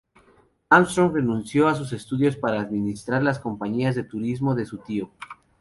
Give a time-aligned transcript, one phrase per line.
[0.71, 5.11] Armstrong renunció a sus estudios para administrar las compañías de turismo de su tío.